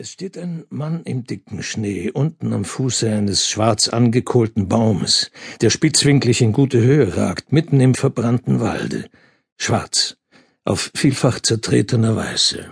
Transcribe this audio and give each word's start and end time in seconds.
Es 0.00 0.12
steht 0.12 0.38
ein 0.38 0.64
Mann 0.70 1.02
im 1.02 1.24
dicken 1.24 1.62
Schnee, 1.62 2.10
unten 2.10 2.54
am 2.54 2.64
Fuße 2.64 3.12
eines 3.12 3.46
schwarz 3.46 3.88
angekohlten 3.88 4.66
Baumes, 4.66 5.30
der 5.60 5.68
spitzwinklig 5.68 6.40
in 6.40 6.54
gute 6.54 6.80
Höhe 6.80 7.18
ragt, 7.18 7.52
mitten 7.52 7.80
im 7.80 7.94
verbrannten 7.94 8.60
Walde. 8.60 9.10
Schwarz, 9.58 10.16
auf 10.64 10.90
vielfach 10.94 11.40
zertretener 11.40 12.16
Weiße. 12.16 12.70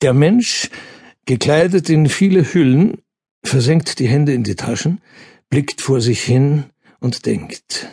Der 0.00 0.14
Mensch, 0.14 0.70
gekleidet 1.26 1.90
in 1.90 2.08
viele 2.08 2.50
Hüllen, 2.50 3.02
versenkt 3.44 3.98
die 3.98 4.08
Hände 4.08 4.32
in 4.32 4.44
die 4.44 4.56
Taschen, 4.56 5.02
blickt 5.50 5.82
vor 5.82 6.00
sich 6.00 6.22
hin 6.22 6.64
und 7.00 7.26
denkt. 7.26 7.86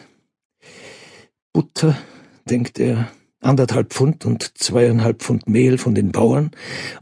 Butter, 1.51 1.97
denkt 2.45 2.79
er, 2.79 3.11
anderthalb 3.41 3.93
Pfund 3.93 4.25
und 4.25 4.57
zweieinhalb 4.57 5.21
Pfund 5.21 5.47
Mehl 5.47 5.77
von 5.77 5.95
den 5.95 6.11
Bauern 6.11 6.51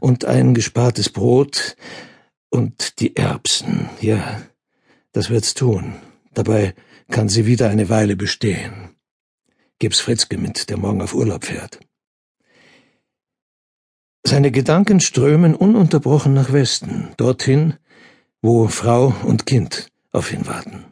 und 0.00 0.24
ein 0.24 0.54
gespartes 0.54 1.08
Brot 1.08 1.76
und 2.50 3.00
die 3.00 3.16
Erbsen, 3.16 3.88
ja, 4.00 4.42
das 5.12 5.30
wird's 5.30 5.54
tun. 5.54 5.96
Dabei 6.34 6.74
kann 7.10 7.28
sie 7.28 7.46
wieder 7.46 7.68
eine 7.68 7.88
Weile 7.88 8.16
bestehen. 8.16 8.90
Gib's 9.78 10.00
Fritzke 10.00 10.38
mit, 10.38 10.70
der 10.70 10.76
morgen 10.76 11.02
auf 11.02 11.14
Urlaub 11.14 11.44
fährt. 11.44 11.80
Seine 14.26 14.50
Gedanken 14.50 15.00
strömen 15.00 15.54
ununterbrochen 15.54 16.34
nach 16.34 16.52
Westen, 16.52 17.08
dorthin, 17.16 17.74
wo 18.42 18.68
Frau 18.68 19.14
und 19.24 19.46
Kind 19.46 19.88
auf 20.12 20.32
ihn 20.32 20.46
warten. 20.46 20.84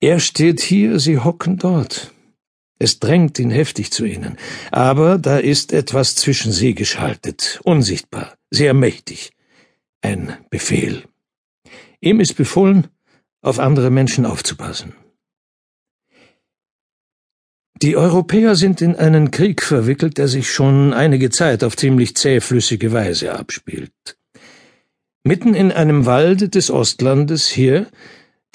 Er 0.00 0.18
steht 0.18 0.60
hier, 0.60 0.98
sie 0.98 1.18
hocken 1.18 1.58
dort. 1.58 2.11
Es 2.82 2.98
drängt 2.98 3.38
ihn 3.38 3.52
heftig 3.52 3.92
zu 3.92 4.04
ihnen, 4.04 4.36
aber 4.72 5.16
da 5.16 5.38
ist 5.38 5.72
etwas 5.72 6.16
zwischen 6.16 6.50
sie 6.50 6.74
geschaltet, 6.74 7.60
unsichtbar, 7.62 8.36
sehr 8.50 8.74
mächtig. 8.74 9.30
Ein 10.00 10.36
Befehl. 10.50 11.04
Ihm 12.00 12.18
ist 12.18 12.34
befohlen, 12.34 12.88
auf 13.40 13.60
andere 13.60 13.90
Menschen 13.90 14.26
aufzupassen. 14.26 14.94
Die 17.80 17.96
Europäer 17.96 18.56
sind 18.56 18.80
in 18.82 18.96
einen 18.96 19.30
Krieg 19.30 19.62
verwickelt, 19.62 20.18
der 20.18 20.26
sich 20.26 20.50
schon 20.50 20.92
einige 20.92 21.30
Zeit 21.30 21.62
auf 21.62 21.76
ziemlich 21.76 22.16
zähflüssige 22.16 22.90
Weise 22.90 23.38
abspielt. 23.38 24.18
Mitten 25.22 25.54
in 25.54 25.70
einem 25.70 26.04
Walde 26.04 26.48
des 26.48 26.68
Ostlandes 26.68 27.46
hier, 27.46 27.86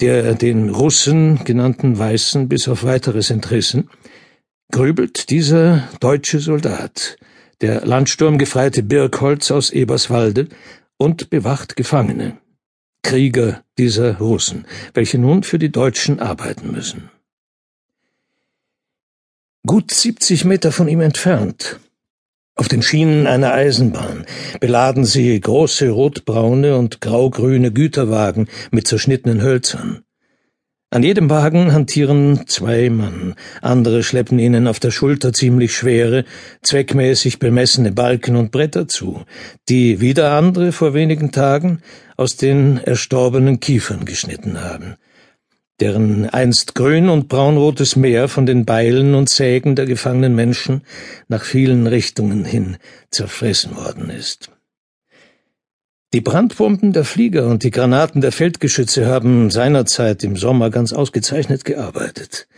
der 0.00 0.34
den 0.34 0.70
Russen 0.70 1.44
genannten 1.44 1.98
Weißen 1.98 2.48
bis 2.48 2.68
auf 2.68 2.84
weiteres 2.84 3.30
entrissen, 3.30 3.90
grübelt 4.70 5.30
dieser 5.30 5.88
deutsche 6.00 6.40
Soldat, 6.40 7.16
der 7.60 7.84
landsturmgefreite 7.84 8.82
Birkholz 8.82 9.50
aus 9.50 9.70
Eberswalde, 9.70 10.48
und 10.98 11.30
bewacht 11.30 11.76
Gefangene, 11.76 12.38
Krieger 13.02 13.64
dieser 13.78 14.18
Russen, 14.18 14.66
welche 14.94 15.18
nun 15.18 15.44
für 15.44 15.58
die 15.58 15.70
Deutschen 15.70 16.20
arbeiten 16.20 16.72
müssen. 16.72 17.10
Gut 19.64 19.92
siebzig 19.92 20.44
Meter 20.44 20.72
von 20.72 20.88
ihm 20.88 21.00
entfernt, 21.00 21.78
auf 22.58 22.68
den 22.68 22.82
Schienen 22.82 23.26
einer 23.26 23.54
Eisenbahn, 23.54 24.26
beladen 24.60 25.04
sie 25.04 25.40
große 25.40 25.90
rotbraune 25.90 26.76
und 26.76 27.00
graugrüne 27.00 27.72
Güterwagen 27.72 28.48
mit 28.72 28.88
zerschnittenen 28.88 29.42
Hölzern. 29.42 30.02
An 30.90 31.02
jedem 31.02 31.30
Wagen 31.30 31.72
hantieren 31.72 32.46
zwei 32.46 32.88
Mann, 32.90 33.34
andere 33.60 34.02
schleppen 34.02 34.38
ihnen 34.38 34.66
auf 34.66 34.80
der 34.80 34.90
Schulter 34.90 35.32
ziemlich 35.32 35.76
schwere, 35.76 36.24
zweckmäßig 36.62 37.38
bemessene 37.38 37.92
Balken 37.92 38.36
und 38.36 38.50
Bretter 38.50 38.88
zu, 38.88 39.22
die 39.68 40.00
wieder 40.00 40.32
andere 40.32 40.72
vor 40.72 40.94
wenigen 40.94 41.30
Tagen 41.30 41.82
aus 42.16 42.36
den 42.36 42.78
erstorbenen 42.78 43.60
Kiefern 43.60 44.04
geschnitten 44.04 44.62
haben, 44.64 44.96
deren 45.80 46.28
einst 46.28 46.74
grün 46.74 47.08
und 47.08 47.28
braunrotes 47.28 47.96
Meer 47.96 48.28
von 48.28 48.46
den 48.46 48.64
Beilen 48.64 49.14
und 49.14 49.28
Sägen 49.28 49.76
der 49.76 49.86
gefangenen 49.86 50.34
Menschen 50.34 50.82
nach 51.28 51.44
vielen 51.44 51.86
Richtungen 51.86 52.44
hin 52.44 52.76
zerfressen 53.10 53.76
worden 53.76 54.10
ist. 54.10 54.50
Die 56.14 56.22
Brandbomben 56.22 56.94
der 56.94 57.04
Flieger 57.04 57.46
und 57.48 57.64
die 57.64 57.70
Granaten 57.70 58.22
der 58.22 58.32
Feldgeschütze 58.32 59.06
haben 59.06 59.50
seinerzeit 59.50 60.24
im 60.24 60.36
Sommer 60.36 60.70
ganz 60.70 60.94
ausgezeichnet 60.94 61.66
gearbeitet. 61.66 62.48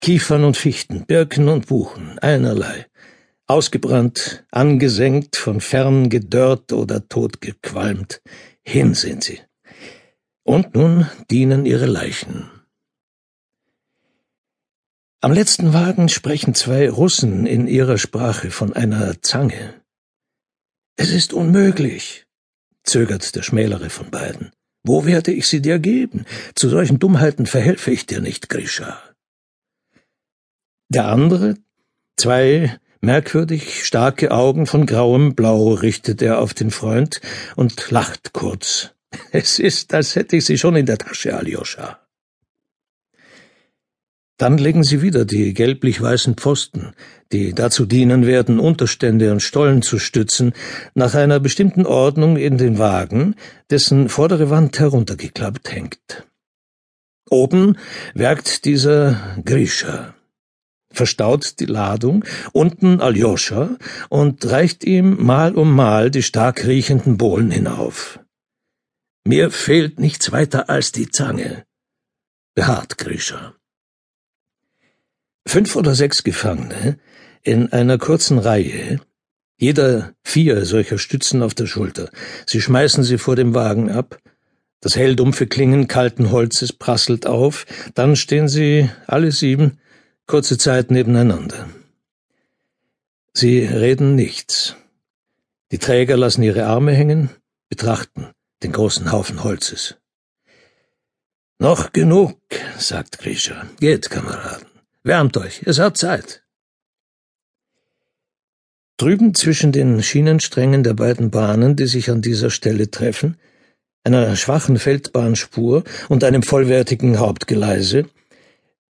Kiefern 0.00 0.44
und 0.44 0.56
Fichten, 0.56 1.04
Birken 1.04 1.48
und 1.48 1.66
Buchen, 1.66 2.18
einerlei. 2.20 2.86
Ausgebrannt, 3.46 4.44
angesenkt, 4.52 5.36
von 5.36 5.60
fern 5.60 6.08
gedörrt 6.08 6.72
oder 6.72 7.08
totgequalmt. 7.08 8.22
Hin 8.62 8.94
sind 8.94 9.24
sie. 9.24 9.40
Und 10.44 10.74
nun 10.74 11.08
dienen 11.30 11.66
ihre 11.66 11.86
Leichen. 11.86 12.50
Am 15.24 15.32
letzten 15.32 15.72
Wagen 15.72 16.10
sprechen 16.10 16.54
zwei 16.54 16.90
Russen 16.90 17.46
in 17.46 17.66
ihrer 17.66 17.96
Sprache 17.96 18.50
von 18.50 18.74
einer 18.74 19.22
Zange. 19.22 19.72
Es 20.96 21.12
ist 21.12 21.32
unmöglich, 21.32 22.26
zögert 22.82 23.34
der 23.34 23.40
schmälere 23.40 23.88
von 23.88 24.10
beiden. 24.10 24.52
Wo 24.82 25.06
werde 25.06 25.32
ich 25.32 25.46
sie 25.46 25.62
dir 25.62 25.78
geben? 25.78 26.26
Zu 26.54 26.68
solchen 26.68 26.98
Dummheiten 26.98 27.46
verhelfe 27.46 27.90
ich 27.90 28.04
dir 28.04 28.20
nicht, 28.20 28.50
Grisha. 28.50 29.00
Der 30.90 31.06
andere, 31.06 31.54
zwei 32.18 32.78
merkwürdig 33.00 33.86
starke 33.86 34.30
Augen 34.30 34.66
von 34.66 34.84
grauem 34.84 35.34
Blau 35.34 35.72
richtet 35.72 36.20
er 36.20 36.38
auf 36.38 36.52
den 36.52 36.70
Freund 36.70 37.22
und 37.56 37.90
lacht 37.90 38.34
kurz. 38.34 38.90
Es 39.32 39.58
ist, 39.58 39.94
als 39.94 40.16
hätte 40.16 40.36
ich 40.36 40.44
sie 40.44 40.58
schon 40.58 40.76
in 40.76 40.84
der 40.84 40.98
Tasche, 40.98 41.34
Aljoscha. 41.34 42.03
Dann 44.36 44.58
legen 44.58 44.82
sie 44.82 45.00
wieder 45.00 45.24
die 45.24 45.54
gelblich-weißen 45.54 46.34
Pfosten, 46.34 46.92
die 47.30 47.54
dazu 47.54 47.86
dienen 47.86 48.26
werden, 48.26 48.58
Unterstände 48.58 49.30
und 49.30 49.42
Stollen 49.42 49.80
zu 49.82 49.98
stützen, 50.00 50.52
nach 50.94 51.14
einer 51.14 51.38
bestimmten 51.38 51.86
Ordnung 51.86 52.36
in 52.36 52.58
den 52.58 52.78
Wagen, 52.78 53.36
dessen 53.70 54.08
vordere 54.08 54.50
Wand 54.50 54.78
heruntergeklappt 54.80 55.70
hängt. 55.70 56.26
Oben 57.30 57.78
werkt 58.14 58.64
dieser 58.64 59.36
Grisha, 59.44 60.14
verstaut 60.90 61.60
die 61.60 61.66
Ladung, 61.66 62.24
unten 62.52 63.00
Aljoscha 63.00 63.78
und 64.08 64.44
reicht 64.50 64.84
ihm 64.84 65.24
mal 65.24 65.54
um 65.54 65.74
mal 65.74 66.10
die 66.10 66.22
stark 66.22 66.66
riechenden 66.66 67.16
Bohlen 67.18 67.50
hinauf. 67.52 68.18
Mir 69.24 69.50
fehlt 69.50 70.00
nichts 70.00 70.32
weiter 70.32 70.68
als 70.68 70.92
die 70.92 71.08
Zange, 71.08 71.64
beharrt 72.54 72.98
Grisha. 72.98 73.54
Fünf 75.46 75.76
oder 75.76 75.94
sechs 75.94 76.24
Gefangene 76.24 76.98
in 77.42 77.72
einer 77.72 77.98
kurzen 77.98 78.38
Reihe, 78.38 79.00
jeder 79.56 80.14
vier 80.24 80.64
solcher 80.64 80.98
Stützen 80.98 81.42
auf 81.42 81.54
der 81.54 81.66
Schulter. 81.66 82.10
Sie 82.46 82.60
schmeißen 82.60 83.04
sie 83.04 83.18
vor 83.18 83.36
dem 83.36 83.54
Wagen 83.54 83.90
ab. 83.90 84.18
Das 84.80 84.96
helldumpfe 84.96 85.46
Klingen 85.46 85.88
kalten 85.88 86.30
Holzes 86.30 86.72
prasselt 86.72 87.26
auf, 87.26 87.66
dann 87.94 88.16
stehen 88.16 88.48
sie 88.48 88.90
alle 89.06 89.32
sieben 89.32 89.78
kurze 90.26 90.58
Zeit 90.58 90.90
nebeneinander. 90.90 91.68
Sie 93.32 93.64
reden 93.64 94.14
nichts. 94.14 94.76
Die 95.70 95.78
Träger 95.78 96.16
lassen 96.16 96.42
ihre 96.42 96.66
Arme 96.66 96.92
hängen, 96.92 97.30
betrachten 97.68 98.28
den 98.62 98.72
großen 98.72 99.12
Haufen 99.12 99.44
Holzes. 99.44 99.96
Noch 101.58 101.92
genug, 101.92 102.38
sagt 102.78 103.18
Grisha. 103.18 103.66
Geht, 103.80 104.10
Kameraden. 104.10 104.73
Wärmt 105.06 105.36
euch, 105.36 105.60
es 105.66 105.78
hat 105.78 105.98
Zeit. 105.98 106.42
Drüben 108.96 109.34
zwischen 109.34 109.70
den 109.70 110.02
Schienensträngen 110.02 110.82
der 110.82 110.94
beiden 110.94 111.30
Bahnen, 111.30 111.76
die 111.76 111.86
sich 111.86 112.10
an 112.10 112.22
dieser 112.22 112.48
Stelle 112.48 112.90
treffen, 112.90 113.36
einer 114.02 114.34
schwachen 114.34 114.78
Feldbahnspur 114.78 115.84
und 116.08 116.24
einem 116.24 116.42
vollwertigen 116.42 117.18
Hauptgeleise, 117.18 118.06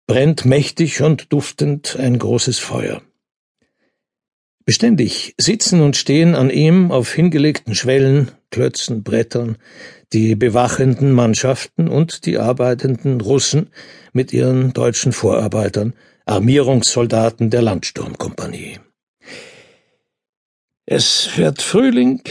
brennt 0.05 0.45
mächtig 0.45 1.01
und 1.01 1.33
duftend 1.33 1.95
ein 1.95 2.19
großes 2.19 2.59
Feuer. 2.59 3.01
Beständig 4.65 5.33
sitzen 5.39 5.81
und 5.81 5.97
stehen 5.97 6.35
an 6.35 6.51
ihm 6.51 6.91
auf 6.91 7.11
hingelegten 7.11 7.73
Schwellen, 7.73 8.31
Klötzen, 8.53 9.01
Brettern, 9.03 9.57
die 10.13 10.35
bewachenden 10.35 11.11
Mannschaften 11.11 11.87
und 11.87 12.27
die 12.27 12.37
arbeitenden 12.37 13.19
Russen 13.19 13.71
mit 14.13 14.31
ihren 14.31 14.73
deutschen 14.73 15.11
Vorarbeitern, 15.11 15.93
Armierungssoldaten 16.25 17.49
der 17.49 17.63
Landsturmkompanie. 17.63 18.79
Es 20.85 21.35
wird 21.35 21.63
Frühling, 21.63 22.21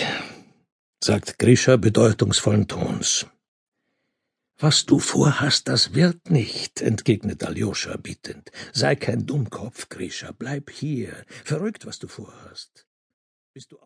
sagt 1.02 1.40
Grisha 1.40 1.76
bedeutungsvollen 1.76 2.68
Tons. 2.68 3.26
Was 4.58 4.86
du 4.86 5.00
vorhast, 5.00 5.66
das 5.66 5.92
wird 5.92 6.30
nicht, 6.30 6.80
entgegnet 6.80 7.42
Aljoscha 7.42 7.96
bittend. 7.96 8.52
Sei 8.72 8.94
kein 8.94 9.26
Dummkopf, 9.26 9.88
Grisha, 9.88 10.30
bleib 10.30 10.70
hier. 10.70 11.24
Verrückt, 11.44 11.84
was 11.84 11.98
du 11.98 12.06
vorhast. 12.06 12.86
Bist 13.54 13.72
du 13.72 13.78